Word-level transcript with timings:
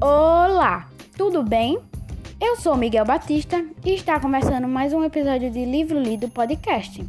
Olá, 0.00 0.88
tudo 1.16 1.42
bem? 1.42 1.78
Eu 2.40 2.56
sou 2.56 2.76
Miguel 2.76 3.04
Batista 3.04 3.64
e 3.84 3.94
está 3.94 4.20
começando 4.20 4.68
mais 4.68 4.92
um 4.92 5.02
episódio 5.02 5.50
de 5.50 5.64
Livro 5.64 5.98
Lido 5.98 6.28
Podcast. 6.28 7.04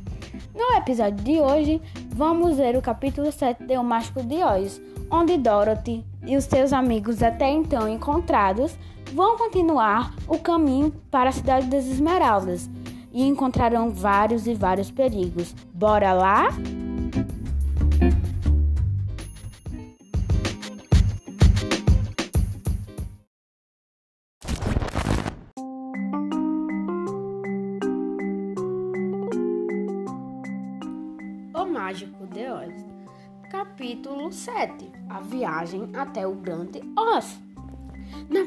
No 0.55 0.77
episódio 0.77 1.23
de 1.23 1.39
hoje, 1.39 1.81
vamos 2.09 2.57
ver 2.57 2.75
o 2.75 2.81
capítulo 2.81 3.31
7 3.31 3.63
de 3.63 3.77
O 3.77 3.83
Mágico 3.83 4.23
de 4.23 4.43
Oz, 4.43 4.81
onde 5.11 5.37
Dorothy 5.37 6.03
e 6.25 6.35
os 6.35 6.45
seus 6.45 6.73
amigos 6.73 7.21
até 7.21 7.49
então 7.49 7.87
encontrados 7.87 8.77
vão 9.13 9.37
continuar 9.37 10.13
o 10.27 10.37
caminho 10.37 10.91
para 11.09 11.29
a 11.29 11.33
Cidade 11.33 11.67
das 11.67 11.85
Esmeraldas 11.85 12.69
e 13.11 13.23
encontrarão 13.23 13.89
vários 13.89 14.47
e 14.47 14.53
vários 14.53 14.91
perigos. 14.91 15.53
Bora 15.73 16.13
lá? 16.13 16.49
O 31.55 31.65
Mágico 31.65 32.27
de 32.27 32.47
Oz. 32.49 32.89
Capítulo 33.49 34.31
7 34.31 34.91
A 35.09 35.21
viagem 35.21 35.89
até 35.95 36.27
o 36.27 36.35
Grande 36.35 36.81
Oz. 36.95 37.48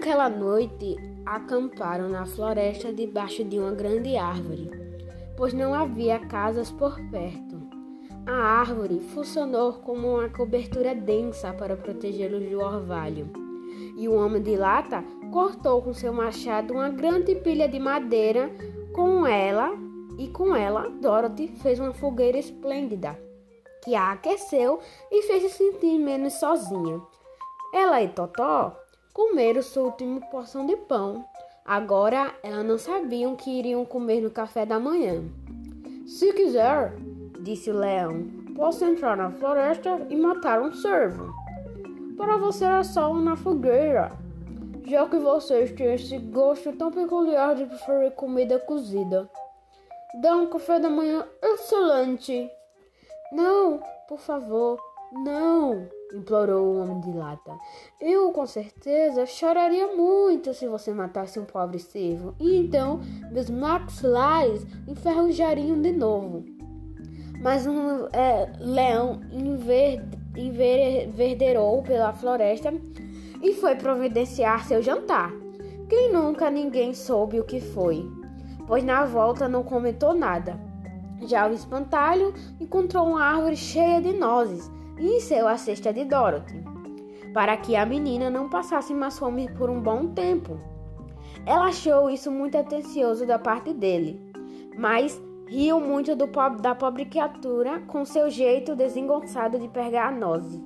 Naquela 0.02 0.28
noite, 0.28 0.96
acamparam 1.24 2.08
na 2.08 2.26
floresta 2.26 2.92
debaixo 2.92 3.44
de 3.44 3.60
uma 3.60 3.70
grande 3.70 4.16
árvore, 4.16 4.68
pois 5.36 5.54
não 5.54 5.72
havia 5.72 6.18
casas 6.18 6.72
por 6.72 6.96
perto. 7.08 7.62
A 8.26 8.32
árvore 8.32 8.98
funcionou 8.98 9.74
como 9.74 10.16
uma 10.16 10.28
cobertura 10.28 10.92
densa 10.92 11.52
para 11.52 11.76
protegê-los 11.76 12.50
do 12.50 12.58
orvalho. 12.58 13.30
E 13.96 14.08
o 14.08 14.14
homem 14.14 14.42
de 14.42 14.56
lata 14.56 15.04
cortou 15.32 15.80
com 15.80 15.94
seu 15.94 16.12
machado 16.12 16.74
uma 16.74 16.88
grande 16.88 17.36
pilha 17.36 17.68
de 17.68 17.78
madeira 17.78 18.50
com 18.92 19.24
ela 19.24 19.70
e 20.18 20.26
com 20.26 20.52
ela 20.56 20.88
Dorothy 21.00 21.46
fez 21.46 21.78
uma 21.78 21.92
fogueira 21.92 22.38
esplêndida 22.38 23.16
que 23.84 23.94
a 23.94 24.10
aqueceu 24.10 24.80
e 25.12 25.22
fez 25.22 25.44
se 25.44 25.50
sentir 25.50 25.96
menos 25.96 26.32
sozinha. 26.32 27.00
Ela 27.72 28.02
e 28.02 28.08
Totó 28.08 28.81
comeram 29.12 29.62
sua 29.62 29.84
última 29.84 30.20
porção 30.20 30.66
de 30.66 30.76
pão. 30.76 31.24
Agora 31.64 32.34
elas 32.42 32.64
não 32.64 32.78
sabiam 32.78 33.36
que 33.36 33.50
iriam 33.50 33.84
comer 33.84 34.20
no 34.20 34.30
café 34.30 34.66
da 34.66 34.80
manhã. 34.80 35.22
Se 36.06 36.32
quiser, 36.32 36.94
disse 37.40 37.70
o 37.70 37.78
leão, 37.78 38.24
posso 38.56 38.84
entrar 38.84 39.16
na 39.16 39.30
floresta 39.30 40.06
e 40.10 40.16
matar 40.16 40.60
um 40.60 40.72
cervo. 40.72 41.32
Para 42.16 42.36
você 42.36 42.64
é 42.64 42.82
só 42.82 43.14
na 43.14 43.36
fogueira, 43.36 44.12
já 44.84 45.06
que 45.06 45.16
vocês 45.16 45.72
têm 45.72 45.94
esse 45.94 46.18
gosto 46.18 46.72
tão 46.72 46.90
peculiar 46.90 47.54
de 47.54 47.66
preferir 47.66 48.12
comida 48.12 48.58
cozida. 48.58 49.30
Dá 50.20 50.36
um 50.36 50.46
café 50.46 50.78
da 50.78 50.90
manhã 50.90 51.26
excelente. 51.42 52.50
Não, 53.32 53.80
por 54.08 54.18
favor, 54.18 54.78
não, 55.12 55.88
implorou 56.12 56.66
o 56.66 56.80
homem 56.80 57.00
de 57.00 57.12
lata. 57.12 57.52
Eu, 58.00 58.30
com 58.32 58.46
certeza, 58.46 59.26
choraria 59.26 59.88
muito 59.88 60.52
se 60.54 60.66
você 60.66 60.92
matasse 60.92 61.38
um 61.38 61.44
pobre 61.44 61.78
cervo. 61.78 62.34
E 62.38 62.56
então, 62.56 63.00
meus 63.30 63.50
maxilares 63.50 64.66
enferrujariam 64.86 65.80
de 65.80 65.92
novo. 65.92 66.44
Mas 67.40 67.66
um 67.66 68.06
é, 68.12 68.52
leão 68.60 69.20
enver, 69.32 70.04
enverderou 70.36 71.82
pela 71.82 72.12
floresta 72.12 72.72
e 73.42 73.54
foi 73.54 73.74
providenciar 73.74 74.64
seu 74.64 74.80
jantar. 74.82 75.32
Quem 75.88 76.12
nunca 76.12 76.50
ninguém 76.50 76.94
soube 76.94 77.40
o 77.40 77.44
que 77.44 77.60
foi, 77.60 78.08
pois 78.66 78.84
na 78.84 79.04
volta 79.04 79.48
não 79.48 79.62
comentou 79.62 80.14
nada. 80.14 80.58
Já 81.26 81.48
o 81.48 81.52
espantalho 81.52 82.32
encontrou 82.60 83.06
uma 83.08 83.22
árvore 83.22 83.56
cheia 83.56 84.00
de 84.00 84.12
nozes 84.12 84.70
e 85.02 85.16
encheu 85.16 85.48
a 85.48 85.56
cesta 85.56 85.92
de 85.92 86.04
Dorothy, 86.04 86.62
para 87.34 87.56
que 87.56 87.74
a 87.74 87.84
menina 87.84 88.30
não 88.30 88.48
passasse 88.48 88.94
mais 88.94 89.18
fome 89.18 89.50
por 89.58 89.68
um 89.68 89.80
bom 89.80 90.06
tempo. 90.06 90.60
Ela 91.44 91.66
achou 91.66 92.08
isso 92.08 92.30
muito 92.30 92.56
atencioso 92.56 93.26
da 93.26 93.36
parte 93.36 93.74
dele, 93.74 94.20
mas 94.78 95.20
riu 95.48 95.80
muito 95.80 96.16
pobre, 96.28 96.62
da 96.62 96.72
pobre 96.72 97.04
criatura 97.04 97.80
com 97.80 98.04
seu 98.04 98.30
jeito 98.30 98.76
desengonçado 98.76 99.58
de 99.58 99.66
pegar 99.66 100.06
a 100.06 100.12
noze. 100.12 100.62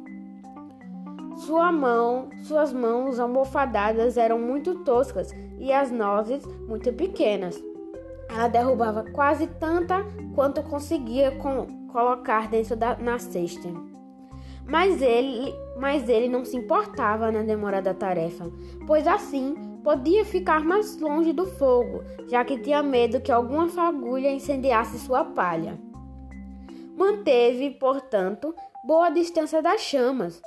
Sua 1.36 1.72
mão, 1.72 2.28
suas 2.44 2.74
mãos 2.74 3.18
almofadadas 3.18 4.18
eram 4.18 4.38
muito 4.38 4.74
toscas 4.84 5.34
e 5.58 5.72
as 5.72 5.90
nozes 5.90 6.44
muito 6.68 6.92
pequenas. 6.92 7.62
Ela 8.28 8.48
derrubava 8.48 9.02
quase 9.12 9.46
tanta 9.46 10.04
quanto 10.34 10.62
conseguia 10.62 11.30
com, 11.32 11.66
colocar 11.88 12.48
dentro 12.48 12.76
da 12.76 12.96
na 12.98 13.18
cesta. 13.18 13.95
Mas 14.68 15.00
ele, 15.00 15.54
mas 15.78 16.08
ele 16.08 16.28
não 16.28 16.44
se 16.44 16.56
importava 16.56 17.30
na 17.30 17.42
demora 17.42 17.80
da 17.80 17.94
tarefa, 17.94 18.50
pois 18.86 19.06
assim 19.06 19.54
podia 19.84 20.24
ficar 20.24 20.64
mais 20.64 20.98
longe 21.00 21.32
do 21.32 21.46
fogo, 21.46 22.02
já 22.26 22.44
que 22.44 22.58
tinha 22.58 22.82
medo 22.82 23.20
que 23.20 23.30
alguma 23.30 23.68
fagulha 23.68 24.32
incendiasse 24.32 24.98
sua 24.98 25.24
palha. 25.24 25.78
Manteve, 26.96 27.70
portanto, 27.72 28.52
boa 28.84 29.10
distância 29.10 29.62
das 29.62 29.82
chamas 29.82 30.42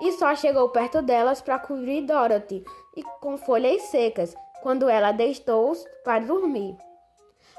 e 0.00 0.12
só 0.12 0.34
chegou 0.34 0.70
perto 0.70 1.02
delas 1.02 1.42
para 1.42 1.58
cobrir 1.58 2.06
Dorothy 2.06 2.64
e 2.96 3.02
com 3.20 3.36
folhas 3.36 3.82
secas, 3.82 4.34
quando 4.62 4.88
ela 4.88 5.12
deitou-os 5.12 5.84
para 6.02 6.24
dormir. 6.24 6.74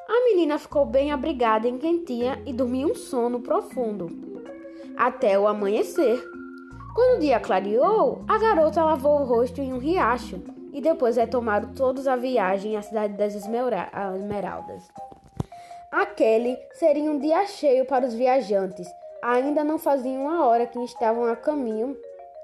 A 0.07 0.25
menina 0.25 0.57
ficou 0.57 0.85
bem 0.85 1.11
abrigada 1.11 1.67
em 1.67 1.77
quentinha 1.77 2.41
e 2.45 2.51
dormiu 2.51 2.89
um 2.89 2.95
sono 2.95 3.39
profundo 3.39 4.33
até 4.97 5.37
o 5.39 5.47
amanhecer. 5.47 6.23
Quando 6.93 7.17
o 7.17 7.19
dia 7.19 7.39
clareou, 7.39 8.23
a 8.27 8.37
garota 8.37 8.83
lavou 8.83 9.21
o 9.21 9.25
rosto 9.25 9.59
em 9.59 9.73
um 9.73 9.79
riacho 9.79 10.41
e 10.71 10.81
depois 10.81 11.17
retomaram 11.17 11.73
todos 11.73 12.07
a 12.07 12.15
viagem 12.15 12.77
à 12.77 12.81
cidade 12.81 13.13
das 13.13 13.35
Esmeraldas. 13.35 14.87
Aquele 15.91 16.57
seria 16.73 17.11
um 17.11 17.19
dia 17.19 17.45
cheio 17.45 17.85
para 17.85 18.05
os 18.05 18.13
viajantes. 18.13 18.87
Ainda 19.23 19.63
não 19.63 19.77
faziam 19.77 20.23
uma 20.23 20.45
hora 20.45 20.65
que 20.65 20.79
estavam 20.79 21.25
a 21.25 21.35
caminho 21.35 21.95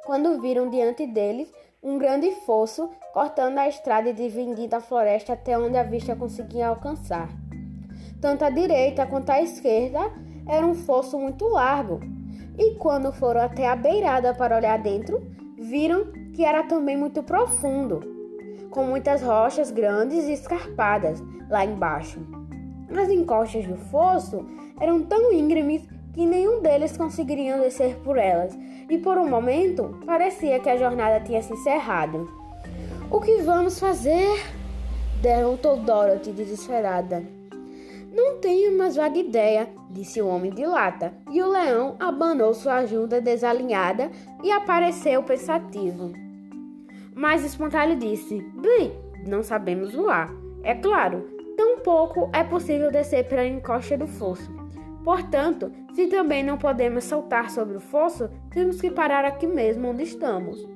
quando 0.05 0.39
viram 0.39 0.69
diante 0.69 1.05
deles 1.07 1.51
um 1.81 1.97
grande 1.97 2.31
fosso 2.45 2.89
cortando 3.13 3.57
a 3.57 3.67
estrada 3.67 4.09
e 4.09 4.13
dividindo 4.13 4.75
a 4.75 4.81
floresta 4.81 5.33
até 5.33 5.57
onde 5.57 5.77
a 5.77 5.83
vista 5.83 6.15
conseguia 6.15 6.67
alcançar. 6.67 7.29
Tanto 8.21 8.43
à 8.43 8.49
direita 8.49 9.05
quanto 9.05 9.29
à 9.29 9.41
esquerda 9.41 9.99
era 10.47 10.65
um 10.65 10.75
fosso 10.75 11.17
muito 11.17 11.45
largo, 11.47 11.99
e 12.59 12.75
quando 12.75 13.13
foram 13.13 13.41
até 13.41 13.67
a 13.67 13.75
beirada 13.75 14.33
para 14.33 14.57
olhar 14.57 14.77
dentro, 14.77 15.21
viram 15.57 16.07
que 16.33 16.43
era 16.43 16.63
também 16.63 16.97
muito 16.97 17.23
profundo, 17.23 18.01
com 18.69 18.83
muitas 18.83 19.21
rochas 19.21 19.71
grandes 19.71 20.25
e 20.25 20.33
escarpadas 20.33 21.23
lá 21.49 21.63
embaixo. 21.63 22.19
As 22.95 23.09
encostas 23.09 23.65
do 23.65 23.77
fosso 23.77 24.45
eram 24.79 25.03
tão 25.03 25.31
íngremes 25.31 25.87
que 26.13 26.25
nenhum 26.25 26.61
deles 26.61 26.97
conseguiriam 26.97 27.61
descer 27.61 27.95
por 28.03 28.17
elas, 28.17 28.57
e 28.89 28.97
por 28.97 29.17
um 29.17 29.29
momento 29.29 29.99
parecia 30.05 30.59
que 30.59 30.69
a 30.69 30.77
jornada 30.77 31.21
tinha 31.21 31.41
se 31.41 31.53
encerrado. 31.53 32.29
O 33.09 33.21
que 33.21 33.41
vamos 33.41 33.79
fazer? 33.79 34.43
derrotou 35.21 35.77
Dorothy 35.77 36.31
desesperada. 36.31 37.38
Não 38.11 38.39
tenho 38.39 38.77
mais 38.77 38.95
vaga 38.95 39.17
ideia, 39.17 39.69
disse 39.89 40.21
o 40.21 40.27
homem 40.27 40.51
de 40.51 40.65
lata, 40.65 41.13
e 41.31 41.41
o 41.41 41.49
leão 41.49 41.95
abanou 41.99 42.53
sua 42.53 42.75
ajuda 42.75 43.21
desalinhada 43.21 44.09
e 44.43 44.51
apareceu 44.51 45.21
pensativo. 45.23 46.11
Mas 47.13 47.43
Espantalho 47.43 47.95
disse: 47.97 48.41
Bem, 48.55 48.93
não 49.27 49.43
sabemos 49.43 49.93
voar. 49.93 50.33
É 50.63 50.73
claro, 50.73 51.27
tampouco 51.55 52.29
é 52.33 52.43
possível 52.43 52.91
descer 52.91 53.27
pela 53.27 53.45
encosta 53.45 53.97
do 53.97 54.07
fosso. 54.07 54.51
Portanto, 55.03 55.71
se 55.93 56.07
também 56.07 56.43
não 56.43 56.57
podemos 56.57 57.03
saltar 57.03 57.49
sobre 57.49 57.77
o 57.77 57.81
fosso, 57.81 58.29
temos 58.51 58.81
que 58.81 58.91
parar 58.91 59.25
aqui 59.25 59.47
mesmo 59.47 59.89
onde 59.89 60.03
estamos. 60.03 60.67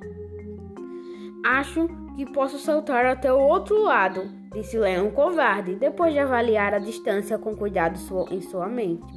Acho 1.44 1.88
que 2.16 2.24
posso 2.26 2.58
saltar 2.58 3.04
até 3.04 3.32
o 3.32 3.38
outro 3.38 3.82
lado, 3.82 4.30
disse 4.54 4.78
Leão 4.78 5.10
covarde, 5.10 5.74
depois 5.74 6.12
de 6.12 6.20
avaliar 6.20 6.72
a 6.72 6.78
distância 6.78 7.36
com 7.36 7.56
cuidado 7.56 7.98
em 8.30 8.40
sua 8.40 8.68
mente. 8.68 9.12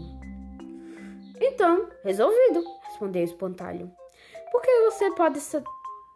Então, 1.39 1.87
resolvido, 2.03 2.63
respondeu 2.83 3.21
o 3.21 3.25
espantalho. 3.25 3.91
Por 4.51 4.61
que 4.61 4.81
você 4.85 5.11
pode 5.11 5.39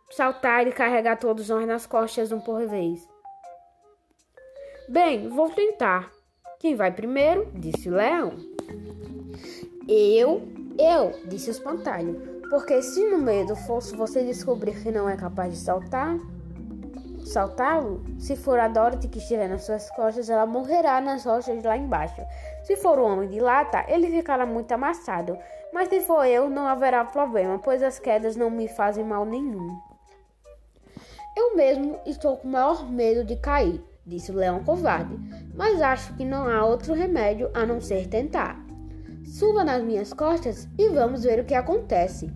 saltar 0.09 0.67
e 0.67 0.71
carregar 0.71 1.17
todos 1.17 1.49
nós 1.49 1.67
nas 1.67 1.85
costas 1.85 2.31
um 2.31 2.39
por 2.39 2.65
vez? 2.65 3.07
Bem, 4.89 5.29
vou 5.29 5.49
tentar, 5.51 6.11
Quem 6.59 6.75
vai 6.75 6.91
primeiro? 6.91 7.49
disse 7.53 7.89
o 7.89 7.93
leão. 7.93 8.33
Eu, 9.87 10.47
eu, 10.77 11.11
disse 11.27 11.49
o 11.49 11.51
espantalho. 11.51 12.41
Porque 12.49 12.81
se 12.81 13.07
no 13.09 13.17
meio 13.17 13.47
do 13.47 13.55
fosso 13.55 13.95
você 13.95 14.23
descobrir 14.23 14.83
que 14.83 14.91
não 14.91 15.07
é 15.07 15.15
capaz 15.15 15.53
de 15.53 15.59
saltar, 15.59 16.17
saltá-lo, 17.27 18.03
se 18.19 18.35
for 18.35 18.59
a 18.59 18.67
Dorothy 18.67 19.07
que 19.07 19.19
estiver 19.19 19.47
nas 19.47 19.63
suas 19.63 19.89
costas, 19.91 20.29
ela 20.29 20.45
morrerá 20.45 20.99
nas 21.01 21.25
rochas 21.25 21.63
lá 21.63 21.77
embaixo. 21.77 22.21
Se 22.63 22.75
for 22.75 22.99
o 22.99 23.05
homem 23.05 23.29
de 23.29 23.39
lata, 23.39 23.85
ele 23.87 24.09
ficará 24.09 24.45
muito 24.45 24.71
amassado. 24.71 25.37
Mas 25.73 25.87
se 25.87 26.01
for 26.01 26.25
eu, 26.25 26.49
não 26.49 26.67
haverá 26.67 27.05
problema, 27.05 27.59
pois 27.59 27.81
as 27.81 27.99
quedas 27.99 28.35
não 28.35 28.49
me 28.49 28.67
fazem 28.67 29.03
mal 29.03 29.25
nenhum. 29.25 29.79
Eu 31.35 31.55
mesmo 31.55 31.97
estou 32.05 32.37
com 32.37 32.47
o 32.47 32.51
maior 32.51 32.89
medo 32.89 33.23
de 33.23 33.37
cair, 33.37 33.81
disse 34.05 34.31
o 34.31 34.35
leão 34.35 34.63
covarde, 34.63 35.17
mas 35.55 35.81
acho 35.81 36.13
que 36.15 36.25
não 36.25 36.47
há 36.49 36.65
outro 36.65 36.93
remédio 36.93 37.49
a 37.53 37.65
não 37.65 37.79
ser 37.79 38.07
tentar. 38.07 38.59
Suba 39.23 39.63
nas 39.63 39.81
minhas 39.81 40.11
costas 40.11 40.67
e 40.77 40.89
vamos 40.89 41.23
ver 41.23 41.39
o 41.39 41.45
que 41.45 41.53
acontece. 41.53 42.29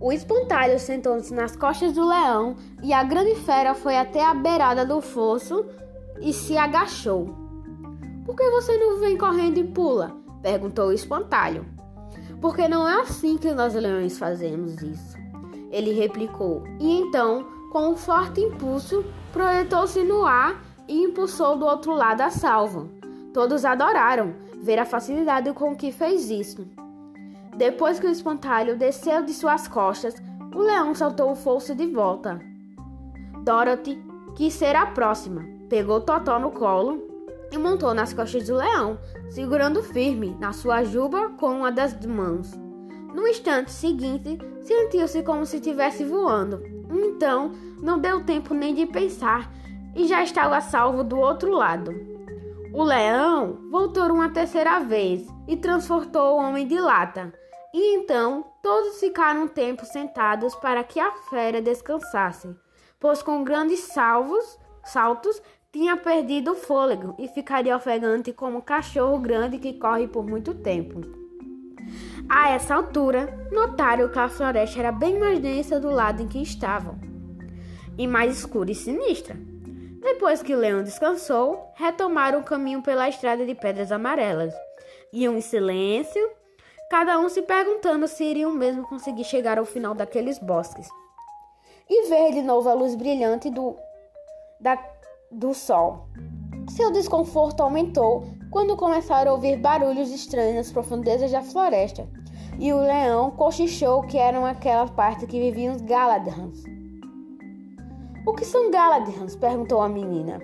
O 0.00 0.10
espantalho 0.10 0.78
sentou-se 0.80 1.32
nas 1.34 1.54
costas 1.54 1.92
do 1.92 2.08
leão 2.08 2.56
e 2.82 2.90
a 2.90 3.04
grande 3.04 3.34
fera 3.34 3.74
foi 3.74 3.98
até 3.98 4.24
a 4.24 4.32
beirada 4.32 4.86
do 4.86 5.02
fosso 5.02 5.66
e 6.22 6.32
se 6.32 6.56
agachou. 6.56 7.34
Por 8.24 8.34
que 8.34 8.48
você 8.50 8.78
não 8.78 8.98
vem 8.98 9.18
correndo 9.18 9.58
e 9.58 9.64
pula? 9.64 10.16
perguntou 10.40 10.88
o 10.88 10.92
espantalho. 10.92 11.66
Porque 12.40 12.66
não 12.66 12.88
é 12.88 13.02
assim 13.02 13.36
que 13.36 13.52
nós 13.52 13.74
leões 13.74 14.18
fazemos 14.18 14.80
isso. 14.80 15.18
Ele 15.70 15.92
replicou, 15.92 16.64
e 16.80 16.98
então, 16.98 17.44
com 17.70 17.90
um 17.90 17.96
forte 17.96 18.40
impulso, 18.40 19.04
projetou-se 19.34 20.02
no 20.02 20.24
ar 20.24 20.64
e 20.88 21.04
impulsou 21.04 21.58
do 21.58 21.66
outro 21.66 21.92
lado 21.92 22.22
a 22.22 22.30
salva. 22.30 22.88
Todos 23.34 23.66
adoraram 23.66 24.34
ver 24.62 24.78
a 24.78 24.86
facilidade 24.86 25.52
com 25.52 25.76
que 25.76 25.92
fez 25.92 26.30
isso. 26.30 26.66
Depois 27.56 27.98
que 28.00 28.06
o 28.06 28.10
espantalho 28.10 28.76
desceu 28.76 29.22
de 29.22 29.32
suas 29.32 29.68
costas, 29.68 30.14
o 30.54 30.58
leão 30.58 30.94
saltou 30.94 31.30
o 31.30 31.36
fosso 31.36 31.74
de 31.74 31.86
volta. 31.86 32.40
Dorothy 33.44 34.02
quis 34.34 34.54
ser 34.54 34.76
a 34.76 34.86
próxima, 34.86 35.46
pegou 35.68 36.00
Totó 36.00 36.38
no 36.38 36.50
colo 36.50 37.02
e 37.52 37.58
montou 37.58 37.92
nas 37.94 38.12
costas 38.12 38.46
do 38.46 38.56
leão, 38.56 38.98
segurando 39.28 39.82
firme 39.82 40.36
na 40.38 40.52
sua 40.52 40.84
juba 40.84 41.30
com 41.30 41.48
uma 41.58 41.72
das 41.72 41.94
mãos. 42.06 42.52
No 43.14 43.26
instante 43.26 43.72
seguinte, 43.72 44.38
sentiu-se 44.62 45.22
como 45.22 45.44
se 45.44 45.56
estivesse 45.56 46.04
voando. 46.04 46.62
Então, 46.90 47.52
não 47.82 47.98
deu 47.98 48.24
tempo 48.24 48.54
nem 48.54 48.74
de 48.74 48.86
pensar 48.86 49.50
e 49.94 50.06
já 50.06 50.22
estava 50.22 50.60
salvo 50.60 51.02
do 51.02 51.18
outro 51.18 51.52
lado. 51.52 52.09
O 52.72 52.84
leão 52.84 53.58
voltou 53.70 54.06
uma 54.12 54.30
terceira 54.30 54.78
vez 54.78 55.26
e 55.48 55.56
transportou 55.56 56.34
o 56.34 56.40
homem 56.40 56.66
de 56.66 56.78
lata. 56.78 57.32
E 57.74 57.96
então 57.96 58.44
todos 58.62 59.00
ficaram 59.00 59.44
um 59.44 59.48
tempo 59.48 59.84
sentados 59.84 60.54
para 60.54 60.84
que 60.84 61.00
a 61.00 61.10
fera 61.28 61.60
descansasse, 61.60 62.48
pois 62.98 63.22
com 63.22 63.42
grandes 63.42 63.80
salvos, 63.80 64.58
saltos 64.84 65.42
tinha 65.72 65.96
perdido 65.96 66.52
o 66.52 66.56
fôlego 66.56 67.14
e 67.18 67.28
ficaria 67.28 67.76
ofegante 67.76 68.32
como 68.32 68.58
um 68.58 68.60
cachorro 68.60 69.18
grande 69.18 69.58
que 69.58 69.74
corre 69.74 70.06
por 70.06 70.24
muito 70.24 70.54
tempo. 70.54 71.00
A 72.28 72.50
essa 72.50 72.74
altura, 72.74 73.48
notaram 73.50 74.08
que 74.08 74.18
a 74.18 74.28
floresta 74.28 74.78
era 74.78 74.92
bem 74.92 75.18
mais 75.18 75.40
densa 75.40 75.80
do 75.80 75.90
lado 75.90 76.22
em 76.22 76.28
que 76.28 76.40
estavam, 76.40 76.98
e 77.98 78.06
mais 78.06 78.38
escura 78.38 78.70
e 78.70 78.74
sinistra. 78.74 79.36
Depois 80.00 80.42
que 80.42 80.56
leão 80.56 80.82
descansou, 80.82 81.72
retomaram 81.74 82.40
o 82.40 82.44
caminho 82.44 82.82
pela 82.82 83.08
estrada 83.08 83.44
de 83.44 83.54
pedras 83.54 83.92
amarelas. 83.92 84.54
Iam 85.12 85.36
em 85.36 85.42
silêncio, 85.42 86.22
cada 86.88 87.18
um 87.18 87.28
se 87.28 87.42
perguntando 87.42 88.08
se 88.08 88.24
iriam 88.24 88.50
mesmo 88.52 88.88
conseguir 88.88 89.24
chegar 89.24 89.58
ao 89.58 89.66
final 89.66 89.94
daqueles 89.94 90.38
bosques. 90.38 90.88
E 91.88 92.08
ver 92.08 92.32
de 92.32 92.40
novo 92.40 92.68
a 92.68 92.72
luz 92.72 92.94
brilhante 92.94 93.50
do, 93.50 93.76
da, 94.58 94.82
do 95.30 95.52
sol. 95.52 96.08
Seu 96.70 96.90
desconforto 96.90 97.62
aumentou 97.62 98.24
quando 98.50 98.76
começaram 98.76 99.32
a 99.32 99.34
ouvir 99.34 99.58
barulhos 99.58 100.10
estranhos 100.10 100.54
nas 100.54 100.72
profundezas 100.72 101.30
da 101.30 101.42
floresta. 101.42 102.08
E 102.58 102.72
o 102.72 102.80
leão 102.80 103.32
cochichou 103.32 104.02
que 104.02 104.16
eram 104.16 104.46
aquela 104.46 104.86
parte 104.86 105.26
que 105.26 105.38
viviam 105.38 105.74
os 105.74 105.82
Galadhans. 105.82 106.62
O 108.26 108.32
que 108.32 108.44
são 108.44 108.70
Galadhans? 108.70 109.36
perguntou 109.36 109.80
a 109.80 109.88
menina. 109.88 110.40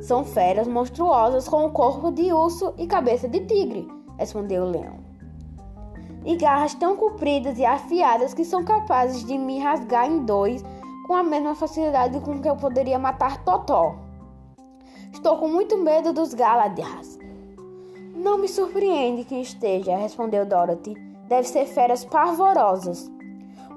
São 0.00 0.24
feras 0.24 0.66
monstruosas 0.66 1.48
com 1.48 1.66
o 1.66 1.72
corpo 1.72 2.10
de 2.10 2.32
urso 2.32 2.74
e 2.78 2.86
cabeça 2.86 3.28
de 3.28 3.40
tigre, 3.40 3.88
respondeu 4.18 4.64
o 4.64 4.70
leão 4.70 5.10
e 6.24 6.36
garras 6.36 6.74
tão 6.74 6.96
compridas 6.96 7.58
e 7.58 7.64
afiadas 7.64 8.34
que 8.34 8.44
são 8.44 8.64
capazes 8.64 9.24
de 9.24 9.36
me 9.38 9.58
rasgar 9.58 10.06
em 10.06 10.24
dois 10.24 10.62
com 11.06 11.14
a 11.14 11.22
mesma 11.22 11.54
facilidade 11.54 12.20
com 12.20 12.40
que 12.40 12.48
eu 12.48 12.56
poderia 12.56 12.98
matar 12.98 13.42
Totó. 13.44 13.96
Estou 15.12 15.38
com 15.38 15.48
muito 15.48 15.76
medo 15.76 16.12
dos 16.12 16.34
Galadhas. 16.34 17.18
Não 18.14 18.38
me 18.38 18.46
surpreende 18.46 19.24
que 19.24 19.40
esteja, 19.40 19.96
respondeu 19.96 20.46
Dorothy. 20.46 20.94
Deve 21.26 21.48
ser 21.48 21.66
feras 21.66 22.04
parvorosas. 22.04 23.10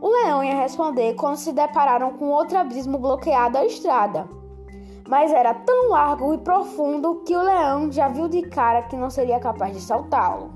O 0.04 0.10
leão 0.10 0.44
ia 0.44 0.58
responder 0.58 1.14
quando 1.14 1.38
se 1.38 1.54
depararam 1.54 2.12
com 2.18 2.26
outro 2.26 2.58
abismo 2.58 2.98
bloqueado 2.98 3.58
à 3.58 3.66
estrada. 3.66 4.28
Mas 5.08 5.32
era 5.32 5.54
tão 5.54 5.92
largo 5.92 6.34
e 6.34 6.40
profundo 6.40 7.24
que 7.26 7.34
o 7.34 7.42
leão 7.42 7.90
já 7.90 8.10
viu 8.10 8.28
de 8.28 8.42
cara 8.42 8.82
que 8.82 8.98
não 8.98 9.10
seria 9.10 9.40
capaz 9.40 9.74
de 9.74 9.80
saltá-lo. 9.80 10.52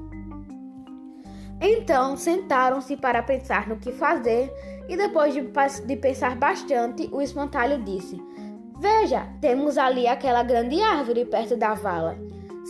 Então 1.62 2.18
sentaram-se 2.18 2.98
para 2.98 3.24
pensar 3.24 3.70
no 3.70 3.78
que 3.78 3.94
fazer, 3.94 4.54
e 4.90 4.98
depois 4.98 5.34
de, 5.34 5.42
de, 5.86 5.96
pensar 5.96 6.36
bastante, 6.36 7.10
o 7.14 7.22
espantalho 7.22 7.82
disse: 7.82 8.22
Veja, 8.78 9.30
temos 9.40 9.78
ali 9.78 10.10
aquela 10.10 10.44
grande 10.44 10.82
árvore 10.82 11.24
perto 11.24 11.56
da 11.56 11.74
vala. 11.74 12.18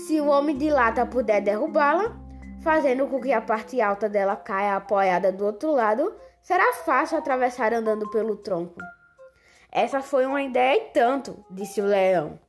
Se 0.06 0.22
o 0.22 0.28
homem 0.28 0.56
de 0.56 0.70
lata 0.70 1.08
puder 1.08 1.42
derrubá-la, 1.42 2.16
fazendo 2.62 3.08
com 3.08 3.20
que 3.20 3.34
a 3.34 3.42
parte 3.42 3.82
alta 3.82 4.08
dela 4.08 4.36
caia 4.36 4.76
apoiada 4.76 5.32
do 5.32 5.44
outro 5.44 5.72
lado, 5.72 6.14
será 6.48 6.72
fácil 6.72 7.18
atravessar 7.18 7.74
andando 7.74 8.10
pelo 8.10 8.38
tronco. 8.38 8.80
Essa 9.70 10.02
foi 10.02 10.26
uma 10.26 10.42
ideia 10.42 10.78
e 10.78 10.92
tanto, 10.94 11.44
disse 11.52 11.82
o 11.82 11.86
leão. 11.86 12.40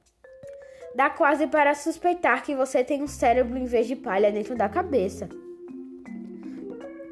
Dá 0.95 1.11
quase 1.11 1.49
para 1.49 1.75
suspeitar 1.75 2.45
que 2.45 2.55
você 2.55 2.85
tem 2.85 3.03
um 3.03 3.09
cérebro 3.09 3.59
em 3.59 3.65
vez 3.65 3.89
de 3.89 3.97
palha 3.97 4.31
dentro 4.31 4.55
da 4.55 4.69
cabeça. 4.69 5.29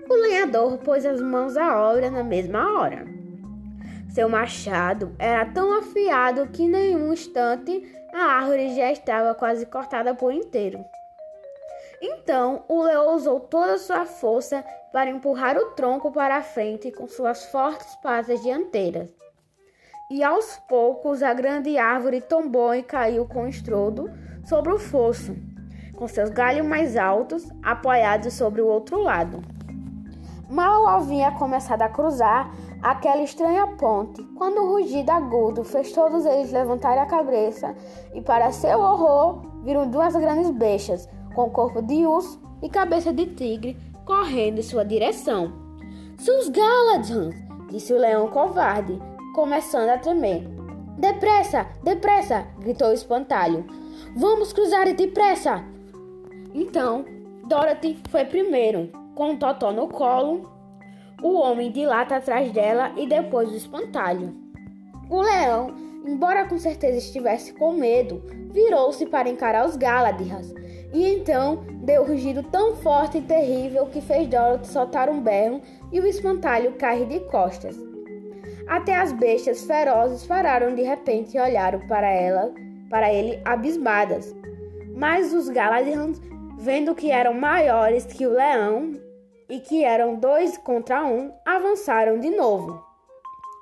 O 0.09 0.15
lenhador 0.15 0.79
pôs 0.79 1.05
as 1.05 1.21
mãos 1.21 1.57
à 1.57 1.77
obra 1.77 2.09
na 2.09 2.23
mesma 2.23 2.79
hora. 2.79 3.05
Seu 4.09 4.29
machado 4.29 5.13
era 5.19 5.45
tão 5.45 5.77
afiado 5.77 6.47
que 6.53 6.63
em 6.63 6.95
um 6.95 7.13
instante 7.13 7.83
a 8.15 8.27
árvore 8.27 8.77
já 8.77 8.93
estava 8.93 9.35
quase 9.35 9.67
cortada 9.67 10.15
por 10.15 10.33
inteiro. 10.33 10.85
Então 12.01 12.65
o 12.69 12.83
leão 12.83 13.15
usou 13.15 13.41
toda 13.41 13.75
a 13.75 13.79
sua 13.79 14.05
força 14.05 14.65
para 14.93 15.11
empurrar 15.11 15.57
o 15.57 15.73
tronco 15.73 16.11
para 16.11 16.37
a 16.37 16.43
frente 16.43 16.91
com 16.91 17.09
suas 17.09 17.47
fortes 17.47 17.95
patas 17.97 18.43
dianteiras. 18.43 19.13
E 20.11 20.23
aos 20.23 20.57
poucos 20.69 21.23
a 21.23 21.35
grande 21.35 21.77
árvore 21.79 22.21
tombou 22.21 22.75
e 22.75 22.83
caiu 22.83 23.27
com 23.27 23.49
estrondo 23.49 24.11
sobre 24.45 24.73
o 24.73 24.79
fosso, 24.79 25.35
com 25.97 26.07
seus 26.07 26.31
galhos 26.31 26.67
mais 26.67 26.97
altos 26.97 27.49
apoiados 27.63 28.35
sobre 28.35 28.61
o 28.63 28.67
outro 28.69 29.03
lado. 29.03 29.43
Mal 30.49 30.87
havia 30.87 31.33
começado 31.33 31.83
a 31.83 31.89
cruzar 31.89 32.55
aquela 32.81 33.23
estranha 33.23 33.67
ponte, 33.67 34.23
quando 34.37 34.63
um 34.63 34.69
rugido 34.69 35.11
agudo 35.11 35.65
fez 35.65 35.91
todos 35.91 36.25
eles 36.25 36.53
levantarem 36.53 37.03
a 37.03 37.07
cabeça 37.07 37.75
e, 38.15 38.21
para 38.21 38.53
seu 38.53 38.79
horror, 38.79 39.41
viram 39.65 39.91
duas 39.91 40.15
grandes 40.15 40.51
bestas, 40.51 41.09
com 41.37 41.51
corpo 41.51 41.83
de 41.83 42.07
urso 42.07 42.41
e 42.63 42.69
cabeça 42.69 43.13
de 43.13 43.27
tigre, 43.27 43.77
correndo 44.07 44.59
em 44.59 44.63
sua 44.63 44.85
direção. 44.85 45.53
Os 46.19 46.49
Galadhans, 46.49 47.37
disse 47.71 47.93
o 47.93 47.99
leão 47.99 48.27
covarde, 48.29 48.99
começando 49.35 49.91
a 49.91 49.99
tremer. 49.99 50.49
Depressa, 50.99 51.67
depressa! 51.85 52.47
gritou 52.59 52.89
o 52.89 52.95
espantalho. 52.95 53.67
Vamos 54.17 54.51
cruzar 54.55 54.91
depressa! 54.95 55.63
Então, 56.55 57.05
Dorothy 57.47 57.99
foi 58.09 58.25
primeiro 58.25 58.91
com 59.15 59.35
o 59.35 59.37
Totó 59.37 59.73
no 59.73 59.89
colo, 59.89 60.51
o 61.23 61.35
homem 61.35 61.71
de 61.71 61.85
lata 61.85 62.17
atrás 62.17 62.51
dela 62.51 62.93
e 62.97 63.07
depois 63.07 63.51
o 63.51 63.57
espantalho. 63.57 64.35
O 65.11 65.21
leão, 65.21 65.75
embora 66.07 66.47
com 66.47 66.59
certeza 66.59 66.97
estivesse 66.97 67.53
com 67.53 67.75
medo, 67.75 68.23
virou-se 68.51 69.05
para 69.05 69.29
encarar 69.29 69.67
os 69.67 69.77
Galadhas 69.77 70.55
e 70.97 71.05
então 71.13 71.63
deu 71.83 72.03
um 72.03 72.07
rugido 72.07 72.43
tão 72.45 72.75
forte 72.77 73.19
e 73.19 73.23
terrível 73.23 73.85
que 73.85 74.01
fez 74.01 74.27
Dorothy 74.29 74.67
soltar 74.67 75.11
um 75.11 75.21
berro 75.21 75.61
e 75.93 76.01
o 76.01 76.07
espantalho 76.07 76.73
cair 76.73 77.07
de 77.07 77.21
costas. 77.21 77.77
Até 78.67 78.97
as 78.97 79.13
bestas 79.13 79.63
ferozes 79.67 80.27
pararam 80.27 80.75
de 80.75 80.81
repente 80.81 81.37
e 81.37 81.41
olharam 81.41 81.87
para 81.87 82.11
ela, 82.11 82.51
para 82.89 83.13
ele 83.13 83.39
abismadas. 83.45 84.35
Mas 84.97 85.35
os 85.35 85.51
Galadriels, 85.51 86.19
vendo 86.57 86.95
que 86.95 87.11
eram 87.11 87.35
maiores 87.35 88.07
que 88.07 88.27
o 88.27 88.33
leão 88.33 88.95
e 89.51 89.61
que 89.61 89.85
eram 89.85 90.15
dois 90.15 90.57
contra 90.57 91.05
um, 91.05 91.31
avançaram 91.45 92.19
de 92.19 92.31
novo. 92.31 92.83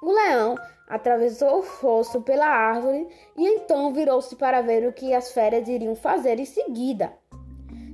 O 0.00 0.12
leão 0.12 0.54
atravessou 0.88 1.58
o 1.58 1.62
fosso 1.64 2.20
pela 2.22 2.46
árvore 2.46 3.08
e 3.36 3.44
então 3.44 3.92
virou-se 3.92 4.36
para 4.36 4.62
ver 4.62 4.86
o 4.86 4.92
que 4.92 5.12
as 5.12 5.32
férias 5.32 5.66
iriam 5.66 5.96
fazer 5.96 6.38
em 6.38 6.44
seguida. 6.44 7.12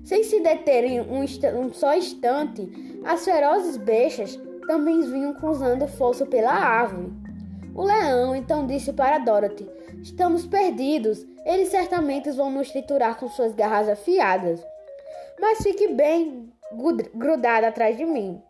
Sem 0.04 0.24
se 0.24 0.40
deterem 0.40 1.00
um, 1.00 1.22
um 1.22 1.72
só 1.72 1.94
instante, 1.94 3.00
as 3.04 3.24
ferozes 3.24 3.76
bestas 3.76 4.38
também 4.66 5.00
vinham 5.02 5.34
cruzando 5.34 5.86
fosso 5.86 6.26
pela 6.26 6.52
árvore. 6.52 7.12
O 7.74 7.84
leão 7.84 8.34
então 8.34 8.66
disse 8.66 8.92
para 8.92 9.18
Dorothy: 9.18 9.68
Estamos 10.02 10.46
perdidos. 10.46 11.26
Eles 11.44 11.68
certamente 11.68 12.30
vão 12.30 12.50
nos 12.50 12.70
triturar 12.70 13.16
com 13.18 13.28
suas 13.28 13.54
garras 13.54 13.88
afiadas. 13.88 14.62
Mas 15.40 15.62
fique 15.62 15.88
bem 15.88 16.52
grudada 17.14 17.68
atrás 17.68 17.96
de 17.96 18.04
mim. 18.04 18.42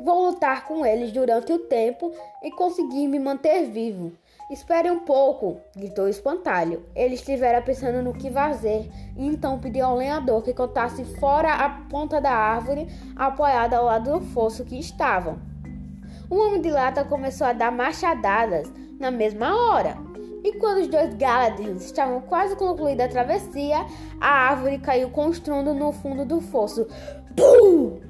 Vou 0.00 0.26
lutar 0.26 0.66
com 0.66 0.84
eles 0.84 1.12
durante 1.12 1.52
o 1.52 1.58
tempo 1.58 2.10
e 2.42 2.50
conseguir 2.50 3.06
me 3.06 3.18
manter 3.18 3.66
vivo. 3.66 4.12
Espere 4.52 4.90
um 4.90 4.98
pouco, 4.98 5.62
gritou 5.74 6.04
o 6.04 6.10
espantalho. 6.10 6.84
Ele 6.94 7.14
estivera 7.14 7.62
pensando 7.62 8.02
no 8.02 8.12
que 8.12 8.30
fazer 8.30 8.86
e 9.16 9.26
então 9.26 9.58
pediu 9.58 9.86
ao 9.86 9.96
lenhador 9.96 10.42
que 10.42 10.52
contasse 10.52 11.06
fora 11.18 11.54
a 11.54 11.70
ponta 11.88 12.20
da 12.20 12.32
árvore 12.32 12.86
apoiada 13.16 13.78
ao 13.78 13.86
lado 13.86 14.12
do 14.12 14.20
fosso 14.26 14.62
que 14.62 14.78
estavam. 14.78 15.38
O 16.28 16.36
homem 16.36 16.60
de 16.60 16.70
lata 16.70 17.02
começou 17.02 17.46
a 17.46 17.54
dar 17.54 17.72
machadadas 17.72 18.70
na 19.00 19.10
mesma 19.10 19.56
hora. 19.56 19.96
E 20.44 20.52
quando 20.58 20.82
os 20.82 20.88
dois 20.88 21.14
Galadriels 21.14 21.86
estavam 21.86 22.20
quase 22.20 22.54
concluída 22.54 23.06
a 23.06 23.08
travessia, 23.08 23.86
a 24.20 24.50
árvore 24.50 24.76
caiu 24.80 25.08
com 25.08 25.30
no 25.30 25.92
fundo 25.92 26.26
do 26.26 26.42
fosso. 26.42 26.86
Pum! 27.34 28.00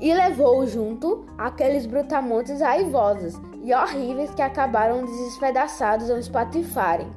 E 0.00 0.14
levou 0.14 0.64
junto 0.68 1.26
aqueles 1.36 1.84
brutamontes 1.84 2.60
raivosos 2.60 3.34
e 3.62 3.74
horríveis 3.74 4.30
que 4.30 4.42
acabaram 4.42 5.04
despedaçados 5.04 6.10
ao 6.10 6.18
espatifarem 6.18 7.10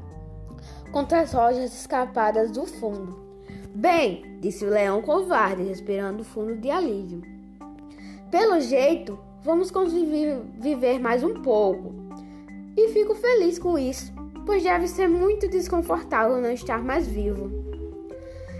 contra 0.91 1.21
as 1.21 1.33
rochas 1.33 1.73
escapadas 1.73 2.51
do 2.51 2.65
fundo. 2.65 3.19
Bem, 3.73 4.37
disse 4.39 4.63
o 4.63 4.69
leão 4.69 5.01
covarde, 5.01 5.63
respirando 5.63 6.23
fundo 6.23 6.55
de 6.55 6.69
alívio. 6.69 7.21
Pelo 8.29 8.59
jeito, 8.61 9.17
vamos 9.41 9.71
conseguir 9.71 10.39
viver 10.59 10.99
mais 10.99 11.23
um 11.23 11.41
pouco. 11.41 11.93
E 12.77 12.89
fico 12.89 13.15
feliz 13.15 13.57
com 13.57 13.77
isso, 13.77 14.13
pois 14.45 14.63
deve 14.63 14.87
ser 14.87 15.07
muito 15.07 15.47
desconfortável 15.47 16.39
não 16.39 16.51
estar 16.51 16.83
mais 16.83 17.07
vivo. 17.07 17.51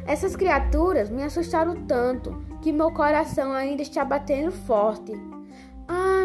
Essas 0.06 0.36
criaturas 0.36 1.10
me 1.10 1.24
assustaram 1.24 1.75
tanto 1.86 2.36
que 2.62 2.72
meu 2.72 2.92
coração 2.92 3.52
ainda 3.52 3.82
está 3.82 4.04
batendo 4.04 4.52
forte. 4.52 5.12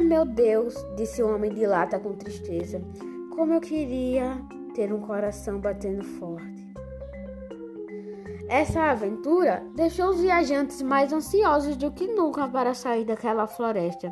Meu 0.09 0.25
Deus, 0.25 0.75
disse 0.97 1.23
o 1.23 1.29
homem 1.35 1.53
de 1.53 1.67
lata 1.67 2.01
com 2.01 2.15
tristeza. 2.15 2.81
Como 3.37 3.53
eu 3.53 3.61
queria 3.61 4.43
ter 4.75 4.91
um 4.91 5.03
coração 5.03 5.61
batendo 5.61 6.03
forte. 6.03 6.67
Essa 8.49 8.85
aventura 8.85 9.63
deixou 9.75 10.09
os 10.09 10.19
viajantes 10.19 10.81
mais 10.81 11.13
ansiosos 11.13 11.77
do 11.77 11.91
que 11.91 12.07
nunca 12.07 12.49
para 12.49 12.73
sair 12.73 13.05
daquela 13.05 13.47
floresta. 13.47 14.11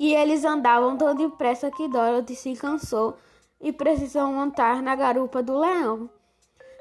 E 0.00 0.12
eles 0.12 0.44
andavam 0.44 0.96
tão 0.96 1.14
depressa 1.14 1.70
que 1.70 1.86
Dorothy 1.86 2.34
se 2.34 2.54
cansou 2.54 3.16
e 3.60 3.72
precisou 3.72 4.26
montar 4.26 4.82
na 4.82 4.96
garupa 4.96 5.40
do 5.40 5.56
leão. 5.56 6.10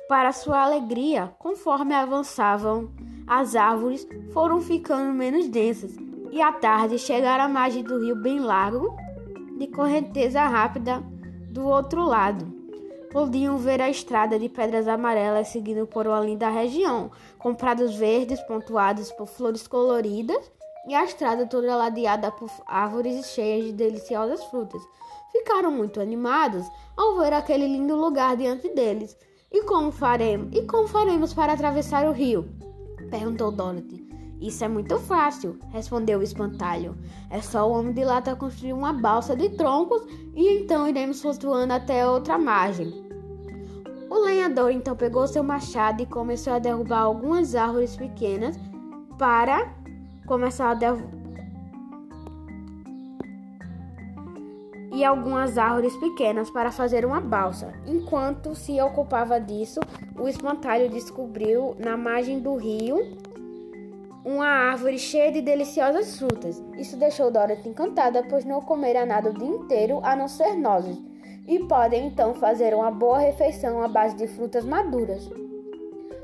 Para 0.09 0.33
sua 0.33 0.63
alegria, 0.63 1.31
conforme 1.37 1.93
avançavam, 1.93 2.91
as 3.27 3.55
árvores 3.55 4.07
foram 4.33 4.59
ficando 4.61 5.13
menos 5.13 5.47
densas 5.47 5.95
e 6.33 6.41
à 6.41 6.51
tarde 6.51 6.97
chegaram 6.97 7.43
à 7.43 7.47
margem 7.47 7.83
do 7.83 7.99
rio 7.99 8.15
bem 8.15 8.39
largo, 8.39 8.97
de 9.59 9.67
correnteza 9.67 10.41
rápida 10.41 10.99
do 11.51 11.63
outro 11.67 12.03
lado. 12.03 12.51
Podiam 13.11 13.55
ver 13.59 13.79
a 13.79 13.87
estrada 13.87 14.39
de 14.39 14.49
pedras 14.49 14.87
amarelas 14.87 15.49
seguindo 15.49 15.85
por 15.85 16.07
uma 16.07 16.19
linda 16.19 16.49
região, 16.49 17.11
com 17.37 17.53
prados 17.53 17.93
verdes 17.93 18.41
pontuados 18.41 19.11
por 19.11 19.27
flores 19.27 19.67
coloridas 19.67 20.51
e 20.87 20.95
a 20.95 21.05
estrada 21.05 21.45
toda 21.45 21.75
ladeada 21.75 22.31
por 22.31 22.49
árvores 22.65 23.27
cheias 23.27 23.65
de 23.65 23.73
deliciosas 23.73 24.43
frutas. 24.45 24.81
Ficaram 25.31 25.69
muito 25.69 26.01
animados 26.01 26.65
ao 26.97 27.15
ver 27.19 27.33
aquele 27.33 27.67
lindo 27.67 27.95
lugar 27.95 28.35
diante 28.35 28.69
deles. 28.69 29.15
E 29.51 29.61
como 29.61 29.91
faremos? 29.91 30.49
E 30.51 30.63
como 30.63 30.87
faremos 30.87 31.31
para 31.31 31.53
atravessar 31.53 32.07
o 32.07 32.11
rio? 32.11 32.49
perguntou 33.11 33.51
Dorothy. 33.51 34.02
Isso 34.43 34.61
é 34.61 34.67
muito 34.67 34.99
fácil, 34.99 35.57
respondeu 35.69 36.19
o 36.19 36.21
espantalho. 36.21 36.97
É 37.29 37.39
só 37.41 37.65
o 37.65 37.71
homem 37.71 37.93
de 37.93 38.03
lata 38.03 38.35
construir 38.35 38.73
uma 38.73 38.91
balsa 38.91 39.37
de 39.37 39.47
troncos 39.51 40.03
e 40.35 40.59
então 40.59 40.85
iremos 40.85 41.21
flutuando 41.21 41.71
até 41.71 42.05
outra 42.05 42.37
margem. 42.37 42.93
O 44.09 44.19
lenhador 44.19 44.69
então 44.69 44.97
pegou 44.97 45.25
seu 45.29 45.45
machado 45.45 46.03
e 46.03 46.05
começou 46.05 46.51
a 46.51 46.59
derrubar 46.59 47.03
algumas 47.03 47.55
árvores 47.55 47.95
pequenas 47.95 48.59
para 49.17 49.73
começar 50.27 50.71
a 50.71 50.97
e 54.91 55.05
algumas 55.05 55.57
árvores 55.57 55.95
pequenas 55.95 56.49
para 56.49 56.69
fazer 56.69 57.05
uma 57.05 57.21
balsa. 57.21 57.73
Enquanto 57.87 58.53
se 58.55 58.79
ocupava 58.81 59.39
disso, 59.39 59.79
o 60.19 60.27
espantalho 60.27 60.89
descobriu 60.89 61.77
na 61.79 61.95
margem 61.95 62.41
do 62.41 62.57
rio 62.57 63.17
uma 64.25 64.45
árvore 64.45 64.97
cheia 64.97 65.31
de 65.31 65.41
deliciosas 65.41 66.17
frutas. 66.17 66.63
Isso 66.77 66.97
deixou 66.97 67.31
Dorothy 67.31 67.69
encantada, 67.69 68.23
pois 68.29 68.45
não 68.45 68.61
comera 68.61 69.05
nada 69.05 69.29
o 69.29 69.33
dia 69.33 69.47
inteiro 69.47 69.99
a 70.03 70.15
não 70.15 70.27
ser 70.27 70.55
nozes, 70.55 70.97
e 71.47 71.59
podem 71.59 72.07
então 72.07 72.33
fazer 72.33 72.73
uma 72.73 72.91
boa 72.91 73.19
refeição 73.19 73.81
à 73.81 73.87
base 73.87 74.15
de 74.15 74.27
frutas 74.27 74.65
maduras. 74.65 75.29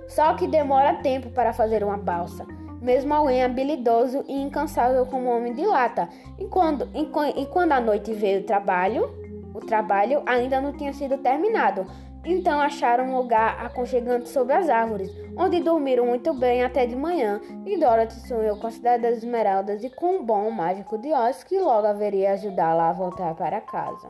Só 0.07 0.33
que 0.33 0.47
demora 0.47 1.01
tempo 1.01 1.29
para 1.29 1.53
fazer 1.53 1.83
uma 1.83 1.97
balsa 1.97 2.45
mesmo 2.81 3.13
alguém 3.13 3.43
habilidoso 3.43 4.23
e 4.27 4.41
incansável 4.41 5.05
como 5.05 5.29
homem 5.29 5.53
de 5.53 5.65
lata. 5.65 6.09
E 6.37 6.45
quando, 6.45 6.87
e, 6.93 7.41
e 7.41 7.45
quando 7.47 7.73
a 7.73 7.79
noite 7.79 8.13
veio 8.13 8.41
o 8.41 8.43
trabalho, 8.43 9.09
o 9.53 9.59
trabalho 9.59 10.21
ainda 10.25 10.61
não 10.61 10.73
tinha 10.73 10.93
sido 10.93 11.17
terminado. 11.17 11.85
Então 12.25 12.59
acharam 12.59 13.05
um 13.05 13.17
lugar 13.17 13.65
aconchegante 13.65 14.29
sobre 14.29 14.53
as 14.53 14.69
árvores, 14.69 15.09
onde 15.37 15.61
dormiram 15.61 16.05
muito 16.05 16.33
bem 16.33 16.63
até 16.63 16.85
de 16.85 16.95
manhã. 16.95 17.39
E 17.65 17.77
Dorothy 17.77 18.19
sonhou 18.27 18.57
com 18.57 18.67
a 18.67 18.71
cidade 18.71 19.03
das 19.03 19.17
esmeraldas 19.17 19.83
e 19.83 19.89
com 19.89 20.17
um 20.17 20.25
bom 20.25 20.49
mágico 20.51 20.97
de 20.97 21.13
Oz 21.13 21.43
que 21.43 21.59
logo 21.59 21.87
haveria 21.87 22.33
ajudá-la 22.33 22.89
a 22.89 22.93
voltar 22.93 23.33
para 23.35 23.61
casa. 23.61 24.09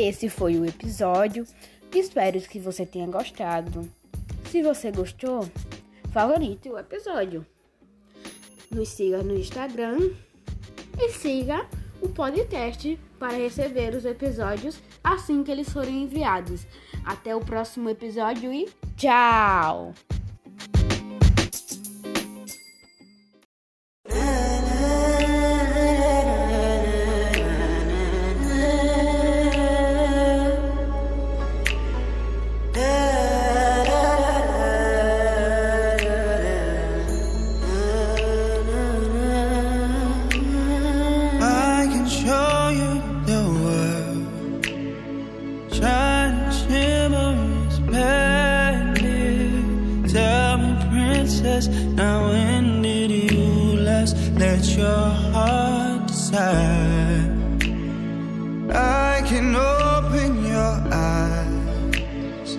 Esse 0.00 0.30
foi 0.30 0.58
o 0.58 0.64
episódio. 0.64 1.46
Espero 1.94 2.40
que 2.40 2.58
você 2.58 2.86
tenha 2.86 3.06
gostado. 3.06 3.86
Se 4.50 4.62
você 4.62 4.90
gostou, 4.90 5.46
favorite 6.10 6.70
o 6.70 6.78
episódio. 6.78 7.44
Nos 8.70 8.88
siga 8.88 9.22
no 9.22 9.36
Instagram 9.36 10.10
e 10.98 11.10
siga 11.10 11.66
o 12.00 12.08
podcast 12.08 12.98
para 13.18 13.36
receber 13.36 13.94
os 13.94 14.06
episódios 14.06 14.80
assim 15.04 15.44
que 15.44 15.50
eles 15.50 15.68
forem 15.68 16.04
enviados. 16.04 16.66
Até 17.04 17.36
o 17.36 17.40
próximo 17.40 17.90
episódio 17.90 18.50
e 18.54 18.70
tchau! 18.96 19.92
Can 59.30 59.54
open 59.54 60.44
your 60.44 60.74
eyes, 60.92 62.58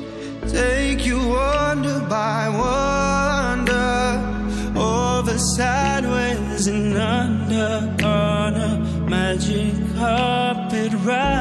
take 0.50 1.06
you 1.06 1.18
wonder 1.28 2.00
by 2.08 2.48
wonder, 2.48 4.00
over 4.80 5.38
sideways 5.38 6.68
and 6.68 6.98
under 6.98 7.94
on 8.06 8.54
a 8.56 8.78
magic 9.10 9.74
carpet 9.98 10.94
ride. 11.04 11.41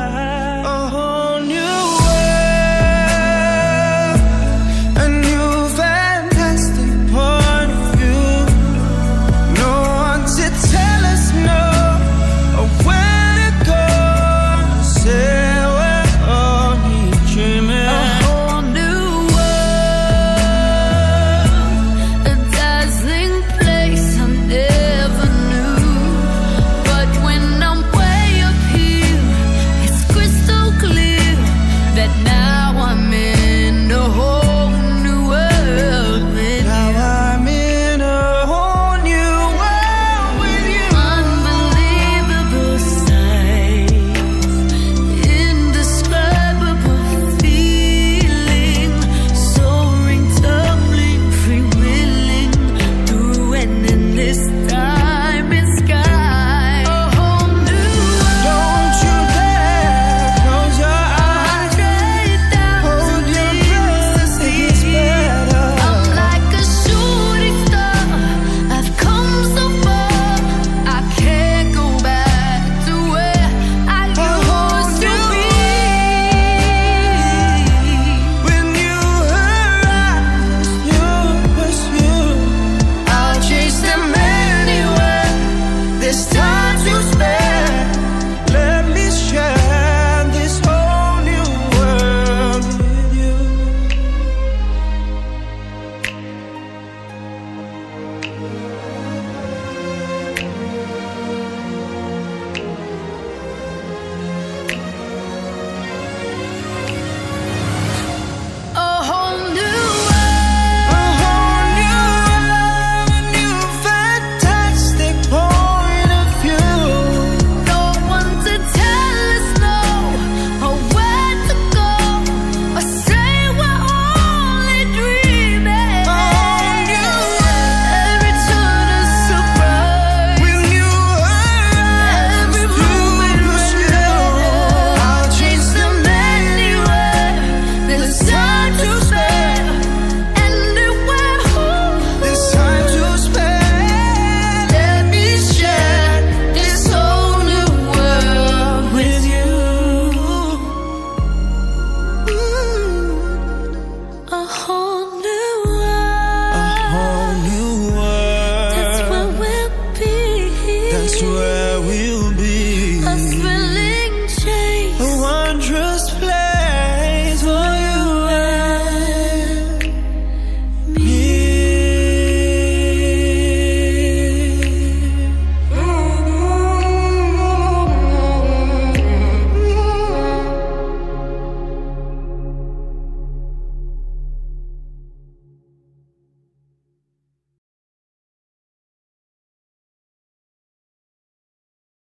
where 161.22 161.80
we 161.80 162.19